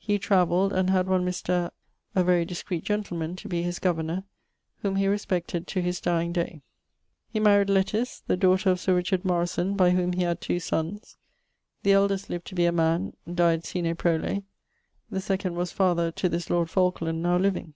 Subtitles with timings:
[0.00, 1.70] He travelled, and had one Mr....
[2.12, 4.24] (a very discreet gentleman) to be his governor[BT],
[4.78, 6.62] whom he respected to his dyeing day.
[7.28, 11.14] He maried Letice, the daughter of Sir Morison, by whom he had two sonnes:
[11.84, 14.42] the eldest lived to be a man, died sine prole;
[15.12, 17.74] the second was father to this lord Falkland now living.